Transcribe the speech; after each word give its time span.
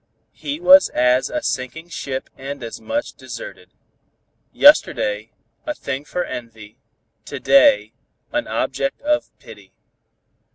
He 0.33 0.59
was 0.59 0.89
as 0.89 1.29
a 1.29 1.43
sinking 1.43 1.89
ship 1.89 2.31
and 2.35 2.63
as 2.63 2.77
such 2.77 3.13
deserted. 3.13 3.69
Yesterday 4.51 5.29
a 5.67 5.75
thing 5.75 6.05
for 6.05 6.23
envy, 6.25 6.79
to 7.25 7.39
day 7.39 7.93
an 8.31 8.47
object 8.47 8.99
of 9.01 9.29
pity. 9.37 9.73